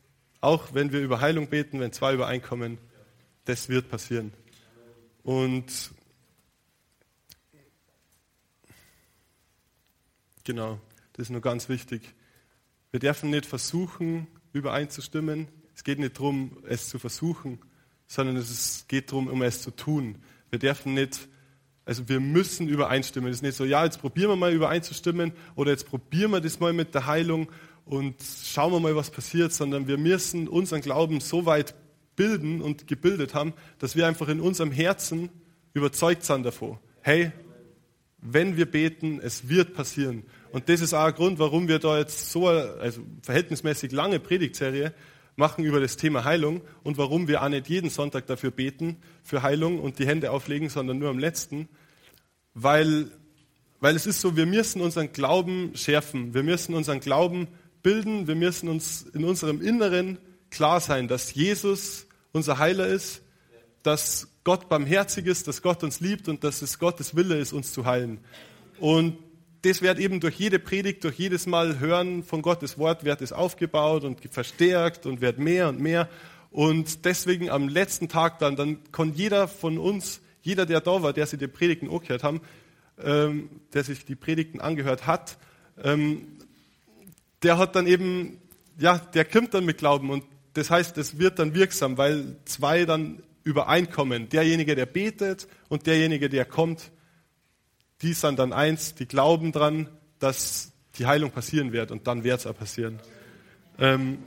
[0.41, 2.79] auch wenn wir über Heilung beten, wenn zwei übereinkommen,
[3.45, 4.33] das wird passieren.
[5.23, 5.93] Und
[10.45, 10.81] genau,
[11.13, 12.15] das ist nur ganz wichtig.
[12.91, 15.49] Wir dürfen nicht versuchen, übereinzustimmen.
[15.75, 17.61] Es geht nicht darum, es zu versuchen,
[18.07, 20.17] sondern es geht darum, um es zu tun.
[20.51, 21.29] Wir dürfen nicht,
[21.85, 23.31] also wir müssen übereinstimmen.
[23.31, 26.61] Es ist nicht so, ja, jetzt probieren wir mal übereinzustimmen oder jetzt probieren wir das
[26.61, 27.49] mal mit der Heilung
[27.85, 31.75] und schauen wir mal, was passiert, sondern wir müssen unseren Glauben so weit
[32.17, 35.29] bilden und gebildet haben, dass wir einfach in unserem Herzen
[35.75, 36.79] überzeugt sind davon.
[37.03, 37.31] Hey,
[38.21, 40.25] wenn wir beten, es wird passieren.
[40.51, 44.19] Und das ist auch ein Grund, warum wir da jetzt so eine also verhältnismäßig lange
[44.19, 44.93] Predigtserie
[45.37, 49.43] machen über das Thema Heilung und warum wir auch nicht jeden Sonntag dafür beten, für
[49.43, 51.69] Heilung und die Hände auflegen, sondern nur am letzten.
[52.55, 53.11] Weil,
[53.81, 56.33] weil es ist so, wir müssen unseren Glauben schärfen.
[56.33, 57.49] Wir müssen unseren Glauben
[57.83, 58.27] bilden.
[58.27, 60.19] Wir müssen uns in unserem Inneren
[60.51, 63.23] klar sein, dass Jesus unser Heiler ist,
[63.83, 67.73] dass Gott barmherzig ist, dass Gott uns liebt und dass es Gottes Wille ist, uns
[67.73, 68.21] zu heilen.
[68.79, 69.19] Und
[69.67, 73.33] das wird eben durch jede Predigt, durch jedes Mal hören von Gottes Wort, wird es
[73.33, 76.09] aufgebaut und verstärkt und wird mehr und mehr.
[76.53, 81.13] Und deswegen am letzten Tag dann, dann kann jeder von uns, jeder, der da war,
[81.13, 82.41] der sich die Predigten angehört haben,
[83.03, 85.37] ähm, der sich die Predigten angehört hat,
[85.83, 86.29] ähm,
[87.43, 88.39] der hat dann eben,
[88.79, 90.23] ja, der kommt dann mit Glauben und
[90.55, 94.29] das heißt, es wird dann wirksam, weil zwei dann übereinkommen.
[94.29, 96.93] Derjenige, der betet und derjenige, der kommt,
[98.03, 102.41] die sind dann eins, die glauben dran, dass die Heilung passieren wird und dann wird
[102.41, 103.01] es auch passieren.
[103.79, 104.19] Ähm,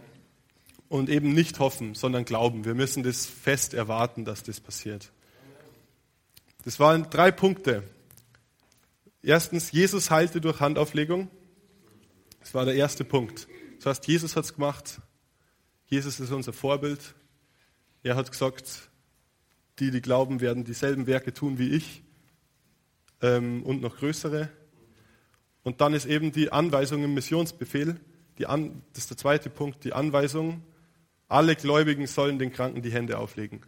[0.87, 2.65] und eben nicht hoffen, sondern glauben.
[2.65, 5.11] Wir müssen das fest erwarten, dass das passiert.
[6.63, 7.83] Das waren drei Punkte.
[9.21, 11.29] Erstens, Jesus heilte durch Handauflegung.
[12.39, 13.47] Das war der erste Punkt.
[13.77, 14.99] Das heißt, Jesus hat es gemacht.
[15.85, 17.13] Jesus ist unser Vorbild.
[18.01, 18.89] Er hat gesagt,
[19.77, 22.01] die, die glauben, werden dieselben Werke tun wie ich
[23.21, 24.49] ähm, und noch größere.
[25.63, 27.99] Und dann ist eben die Anweisung im Missionsbefehl,
[28.37, 30.63] die An, das ist der zweite Punkt, die Anweisung,
[31.27, 33.61] alle Gläubigen sollen den Kranken die Hände auflegen.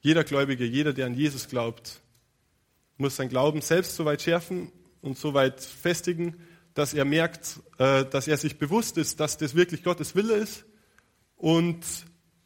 [0.00, 2.00] Jeder Gläubige, jeder, der an Jesus glaubt,
[2.96, 6.36] muss sein Glauben selbst so weit schärfen und so weit festigen,
[6.74, 10.64] dass er merkt, äh, dass er sich bewusst ist, dass das wirklich Gottes Wille ist.
[11.36, 11.84] Und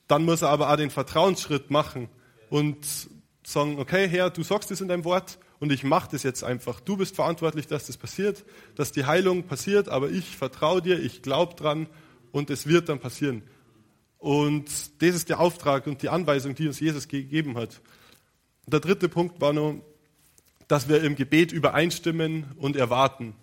[0.09, 2.09] dann muss er aber auch den Vertrauensschritt machen
[2.50, 2.87] und
[3.44, 6.81] sagen, okay, Herr, du sagst es in deinem Wort und ich mache das jetzt einfach.
[6.81, 11.23] Du bist verantwortlich, dass das passiert, dass die Heilung passiert, aber ich vertraue dir, ich
[11.23, 11.87] glaube dran
[12.33, 13.42] und es wird dann passieren.
[14.19, 14.66] Und
[15.01, 17.81] das ist der Auftrag und die Anweisung, die uns Jesus gegeben hat.
[18.66, 19.81] Der dritte Punkt war nur,
[20.69, 23.35] dass wir im Gebet übereinstimmen und erwarten.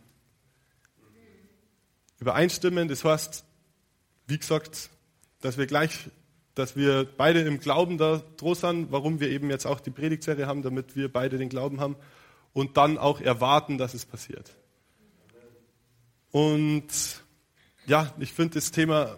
[2.19, 3.45] Übereinstimmen, das heißt,
[4.28, 4.89] wie gesagt,
[5.41, 6.10] dass wir gleich
[6.55, 10.45] dass wir beide im Glauben da droh sind, warum wir eben jetzt auch die Predigtserie
[10.45, 11.95] haben, damit wir beide den Glauben haben
[12.53, 14.51] und dann auch erwarten, dass es passiert.
[16.31, 16.87] Und
[17.85, 19.17] ja, ich finde das Thema,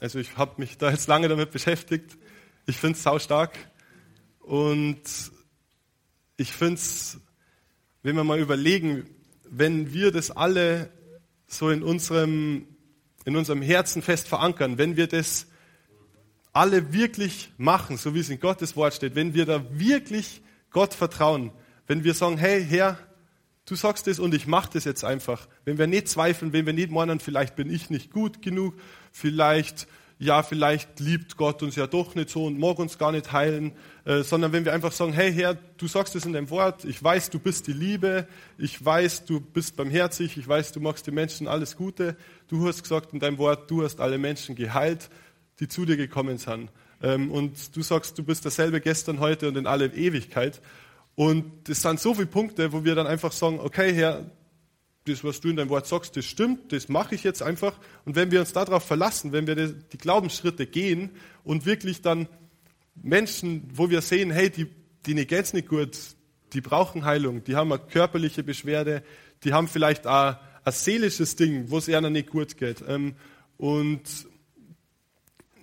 [0.00, 2.16] also ich habe mich da jetzt lange damit beschäftigt,
[2.66, 3.56] ich finde es sau stark
[4.40, 5.02] und
[6.36, 7.18] ich finde es,
[8.02, 9.06] wenn wir mal überlegen,
[9.44, 10.90] wenn wir das alle
[11.46, 12.66] so in unserem,
[13.24, 15.46] in unserem Herzen fest verankern, wenn wir das
[16.52, 20.94] alle wirklich machen, so wie es in Gottes Wort steht, wenn wir da wirklich Gott
[20.94, 21.52] vertrauen,
[21.86, 22.98] wenn wir sagen, hey Herr,
[23.66, 26.72] du sagst es und ich mache das jetzt einfach, wenn wir nicht zweifeln, wenn wir
[26.72, 28.74] nicht meinen, vielleicht bin ich nicht gut genug,
[29.12, 29.86] vielleicht
[30.22, 33.72] ja, vielleicht liebt Gott uns ja doch nicht so und mag uns gar nicht heilen,
[34.04, 37.02] äh, sondern wenn wir einfach sagen, hey Herr, du sagst es in deinem Wort, ich
[37.02, 41.14] weiß, du bist die Liebe, ich weiß, du bist barmherzig, ich weiß, du magst den
[41.14, 42.16] Menschen alles Gute,
[42.48, 45.08] du hast gesagt in deinem Wort, du hast alle Menschen geheilt,
[45.60, 46.70] die zu dir gekommen sind.
[47.02, 50.60] Ähm, und du sagst, du bist dasselbe gestern, heute und in alle Ewigkeit.
[51.14, 54.30] Und das sind so viele Punkte, wo wir dann einfach sagen, okay, Herr,
[55.04, 57.78] das, was du in deinem Wort sagst, das stimmt, das mache ich jetzt einfach.
[58.04, 61.10] Und wenn wir uns darauf verlassen, wenn wir die Glaubensschritte gehen
[61.44, 62.28] und wirklich dann
[62.94, 64.66] Menschen, wo wir sehen, hey, die,
[65.06, 65.96] die geht's nicht gut,
[66.52, 69.02] die brauchen Heilung, die haben eine körperliche Beschwerde,
[69.44, 72.84] die haben vielleicht auch ein seelisches Ding, wo es ihnen nicht gut geht.
[72.86, 73.14] Ähm,
[73.56, 74.02] und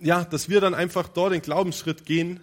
[0.02, 2.40] ja, dass wir dann einfach dort den Glaubensschritt gehen,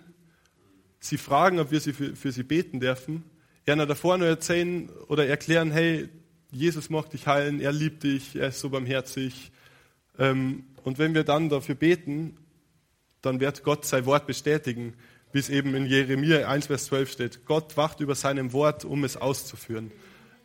[1.01, 3.25] sie fragen, ob wir sie für, für sie beten dürfen,
[3.67, 6.09] ihnen davor nur erzählen oder erklären, hey,
[6.51, 9.51] Jesus macht dich heilen, er liebt dich, er ist so barmherzig.
[10.19, 12.37] Ähm, und wenn wir dann dafür beten,
[13.23, 14.95] dann wird Gott sein Wort bestätigen,
[15.33, 17.47] wie es eben in Jeremia 1, Vers 12 steht.
[17.47, 19.91] Gott wacht über seinem Wort, um es auszuführen.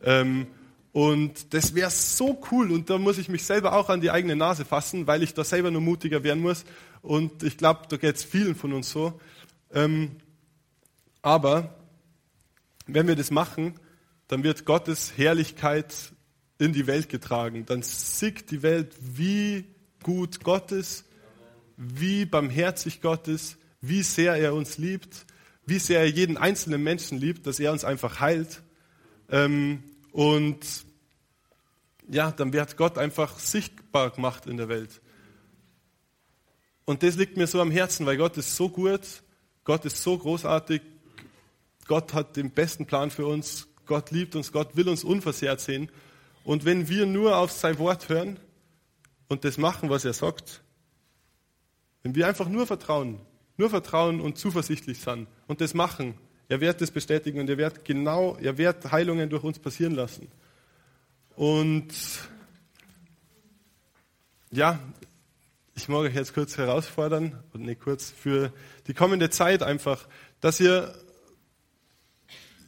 [0.02, 0.46] Ähm,
[0.92, 4.34] und das wäre so cool und da muss ich mich selber auch an die eigene
[4.34, 6.64] Nase fassen, weil ich da selber nur mutiger werden muss.
[7.02, 9.20] Und ich glaube, da geht es vielen von uns so.
[9.72, 10.16] Ähm,
[11.22, 11.74] aber
[12.86, 13.74] wenn wir das machen,
[14.28, 15.94] dann wird Gottes Herrlichkeit
[16.58, 17.64] in die Welt getragen.
[17.66, 19.64] Dann sieht die Welt, wie
[20.02, 21.04] gut Gott ist,
[21.76, 25.24] wie barmherzig Gott ist, wie sehr er uns liebt,
[25.66, 28.62] wie sehr er jeden einzelnen Menschen liebt, dass er uns einfach heilt.
[29.30, 29.82] Ähm,
[30.12, 30.58] und
[32.08, 35.00] ja, dann wird Gott einfach sichtbar gemacht in der Welt.
[36.90, 39.02] Und das liegt mir so am Herzen, weil Gott ist so gut,
[39.62, 40.82] Gott ist so großartig,
[41.86, 45.88] Gott hat den besten Plan für uns, Gott liebt uns, Gott will uns unversehrt sehen.
[46.42, 48.40] Und wenn wir nur auf sein Wort hören
[49.28, 50.64] und das machen, was er sagt,
[52.02, 53.20] wenn wir einfach nur vertrauen,
[53.56, 56.14] nur vertrauen und zuversichtlich sind und das machen,
[56.48, 60.26] er wird das bestätigen und er wird genau, er wird Heilungen durch uns passieren lassen.
[61.36, 61.94] Und
[64.50, 64.80] ja,
[65.82, 68.52] ich mag euch jetzt kurz herausfordern und nicht kurz für
[68.86, 70.06] die kommende Zeit einfach,
[70.40, 70.94] dass ihr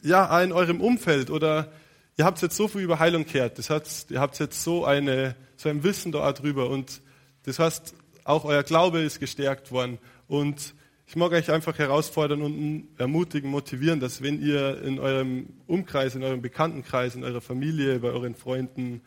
[0.01, 1.71] ja in eurem Umfeld oder
[2.17, 5.35] ihr habt jetzt so viel über Heilung gehört, das heißt, ihr habt jetzt so eine
[5.57, 7.01] so ein Wissen da drüber und
[7.43, 7.93] das heißt,
[8.23, 9.99] auch euer Glaube ist gestärkt worden.
[10.27, 10.73] Und
[11.05, 16.23] ich mag euch einfach herausfordern und ermutigen, motivieren, dass wenn ihr in eurem Umkreis, in
[16.23, 19.01] eurem Bekanntenkreis, in eurer Familie, bei euren Freunden,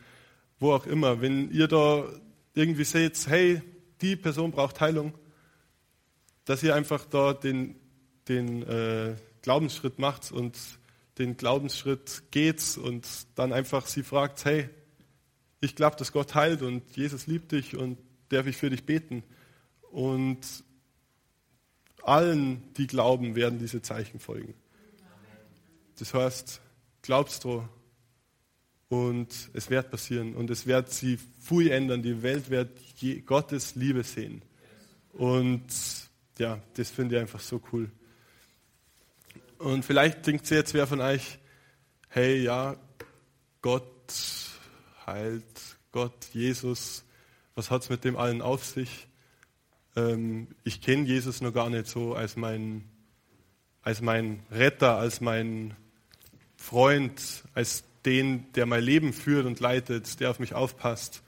[0.59, 2.05] wo auch immer, wenn ihr da
[2.53, 3.61] irgendwie seht, hey,
[4.01, 5.13] die Person braucht Heilung,
[6.45, 7.75] dass ihr einfach da den,
[8.27, 10.57] den äh, Glaubensschritt macht und
[11.17, 14.69] den Glaubensschritt geht und dann einfach sie fragt, hey,
[15.59, 17.97] ich glaube, dass Gott heilt und Jesus liebt dich und
[18.29, 19.23] darf ich für dich beten.
[19.91, 20.39] Und
[22.03, 24.53] allen, die glauben, werden diese Zeichen folgen.
[25.97, 26.61] Das heißt,
[27.01, 27.67] glaubst du
[28.89, 32.01] und es wird passieren und es wird sie viel ändern.
[32.01, 32.69] Die Welt wird
[33.25, 34.41] Gottes Liebe sehen.
[35.13, 35.65] Und
[36.37, 37.89] ja, das finde ich einfach so cool.
[39.57, 41.39] Und vielleicht denkt jetzt wer von euch,
[42.09, 42.77] hey, ja,
[43.61, 44.13] Gott
[45.05, 45.43] heilt,
[45.91, 47.03] Gott, Jesus,
[47.55, 49.07] was hat es mit dem allen auf sich?
[49.95, 52.83] Ähm, ich kenne Jesus noch gar nicht so als mein,
[53.81, 55.75] als mein Retter, als mein
[56.55, 61.21] Freund, als den, der mein Leben führt und leitet, der auf mich aufpasst.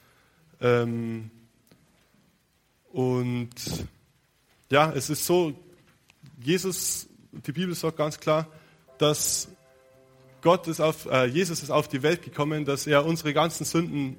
[0.62, 1.30] Ähm,
[2.92, 3.52] und
[4.72, 5.54] ja, es ist so,
[6.42, 8.48] Jesus, die Bibel sagt ganz klar,
[8.98, 9.50] dass
[10.42, 14.16] Gott ist auf, äh, Jesus ist auf die Welt gekommen, dass er unsere ganzen Sünden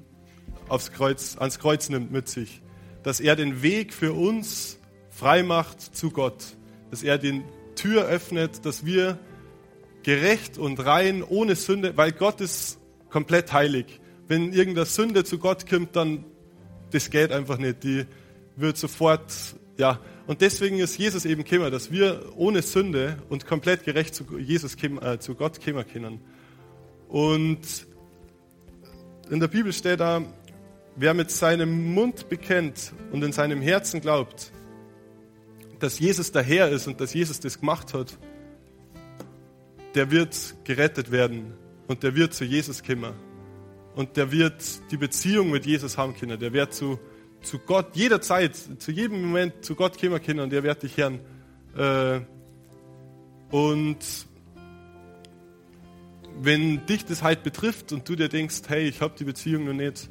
[0.69, 2.61] aufs Kreuz, ans Kreuz nimmt mit sich
[3.03, 4.77] dass er den Weg für uns
[5.09, 6.55] frei macht zu Gott,
[6.89, 7.43] dass er die
[7.75, 9.17] Tür öffnet, dass wir
[10.03, 12.79] gerecht und rein, ohne Sünde, weil Gott ist
[13.09, 13.99] komplett heilig.
[14.27, 16.23] Wenn irgendeine Sünde zu Gott kommt, dann
[16.91, 17.83] das geht einfach nicht.
[17.83, 18.05] Die
[18.55, 19.31] wird sofort,
[19.77, 19.99] ja.
[20.27, 24.75] Und deswegen ist Jesus eben gekommen, dass wir ohne Sünde und komplett gerecht zu Jesus
[24.75, 26.21] äh, zu Gott kommen können.
[27.07, 27.87] Und
[29.29, 30.23] in der Bibel steht da,
[30.95, 34.51] Wer mit seinem Mund bekennt und in seinem Herzen glaubt,
[35.79, 38.17] dass Jesus der Herr ist und dass Jesus das gemacht hat,
[39.95, 41.53] der wird gerettet werden
[41.87, 43.13] und der wird zu Jesus kommen.
[43.95, 46.39] Und der wird die Beziehung mit Jesus haben können.
[46.39, 46.97] Der wird zu,
[47.41, 51.19] zu Gott jederzeit, zu jedem Moment zu Gott kommen können und der wird dich hören.
[51.75, 52.21] Äh,
[53.53, 53.97] und
[56.39, 59.73] wenn dich das halt betrifft und du dir denkst, hey, ich habe die Beziehung noch
[59.73, 60.09] nicht,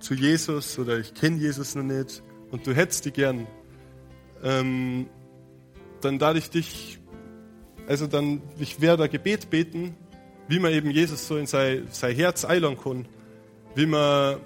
[0.00, 3.46] zu Jesus oder ich kenne Jesus noch nicht und du hättest die gern,
[4.42, 5.06] ähm,
[6.00, 6.99] dann darf ich dich,
[7.90, 9.96] also dann, ich werde ein Gebet beten,
[10.46, 13.08] wie man eben Jesus so in sein, sein Herz einladen kann,
[13.74, 14.36] wie man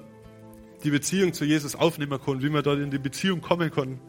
[0.82, 4.00] die Beziehung zu Jesus aufnehmen kann, wie man dort in die Beziehung kommen kann.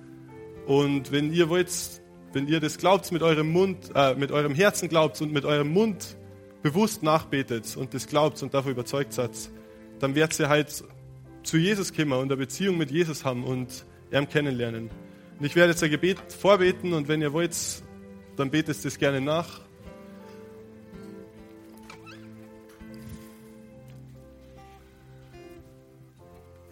[0.67, 1.69] Und wenn ihr wollt,
[2.31, 5.67] wenn ihr das glaubt mit eurem Mund, äh, mit eurem Herzen glaubt und mit eurem
[5.67, 6.15] Mund
[6.63, 9.31] bewusst nachbetet und das glaubt und davon überzeugt seid,
[9.99, 10.81] dann werdet ihr halt
[11.43, 13.83] zu Jesus kommen und eine Beziehung mit Jesus haben und
[14.13, 14.89] ihn kennenlernen.
[15.37, 17.83] Und ich werde jetzt ein Gebet vorbeten und wenn ihr wollt,
[18.35, 19.61] dann betet es gerne nach.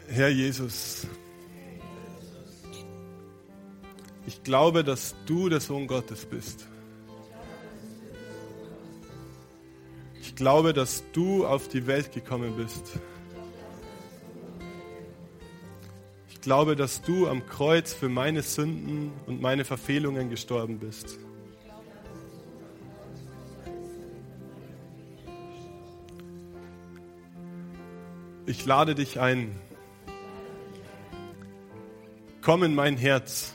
[0.08, 1.08] Herr Jesus,
[4.28, 6.68] ich glaube, dass du der Sohn Gottes bist.
[10.22, 13.00] Ich glaube, dass du auf die Welt gekommen bist
[16.44, 21.18] glaube, dass du am Kreuz für meine Sünden und meine Verfehlungen gestorben bist.
[28.46, 29.56] Ich lade dich ein.
[32.42, 33.54] Komm in mein Herz.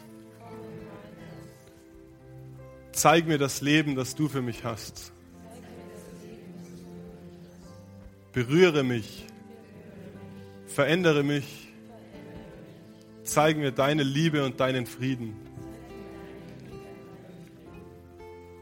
[2.93, 5.13] Zeig mir das Leben, das du für mich hast.
[8.33, 9.29] Berühre mich
[10.79, 11.73] Verändere mich.
[13.25, 15.35] Zeig mir deine Liebe und deinen Frieden.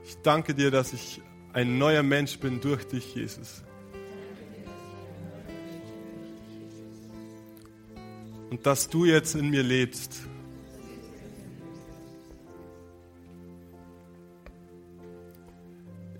[0.02, 1.20] Ich danke dir, dass ich
[1.52, 3.62] ein neuer Mensch bin durch dich, Jesus.
[8.56, 10.22] Und dass du jetzt in mir lebst.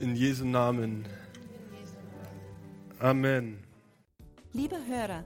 [0.01, 1.07] In Jesu Namen.
[2.99, 3.64] Amen.
[4.53, 5.24] Lieber Hörer,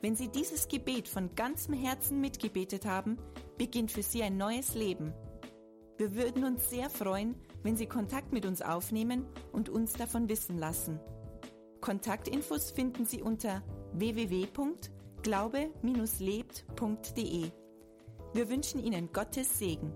[0.00, 3.18] wenn Sie dieses Gebet von ganzem Herzen mitgebetet haben,
[3.58, 5.12] beginnt für Sie ein neues Leben.
[5.98, 10.56] Wir würden uns sehr freuen, wenn Sie Kontakt mit uns aufnehmen und uns davon wissen
[10.56, 10.98] lassen.
[11.82, 13.62] Kontaktinfos finden Sie unter
[15.24, 17.50] www.glaube-lebt.de.
[18.34, 19.92] Wir wünschen Ihnen Gottes Segen.